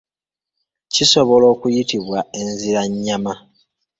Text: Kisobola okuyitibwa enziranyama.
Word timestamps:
Kisobola 0.93 1.45
okuyitibwa 1.53 2.19
enziranyama. 2.39 3.33